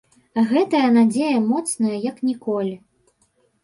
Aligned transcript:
Гэтая 0.51 0.87
надзея 0.95 1.37
моцная 1.53 1.95
як 2.09 2.17
ніколі. 2.33 2.75